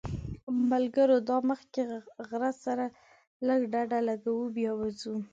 ملګرو 0.71 1.17
دا 1.29 1.37
مخکې 1.49 1.81
غره 2.27 2.51
سره 2.65 2.85
لږ 3.47 3.59
ډډه 3.73 3.99
لګوو 4.09 4.53
بیا 4.55 4.71
به 4.77 4.87
ځو. 4.99 5.15